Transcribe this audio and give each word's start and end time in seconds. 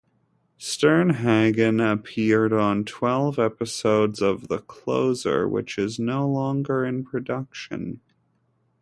Sternhagen 0.59 1.79
appeared 1.79 2.51
on 2.51 2.85
twelve 2.85 3.37
episodes 3.37 4.19
of 4.19 4.47
"The 4.47 4.57
Closer," 4.57 5.47
which 5.47 5.77
is 5.77 5.99
no 5.99 6.27
longer 6.27 6.83
in 6.83 7.03
production. 7.05 8.01